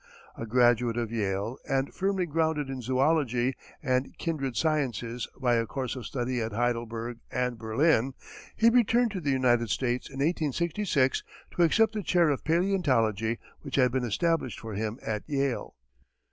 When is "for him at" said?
14.59-15.21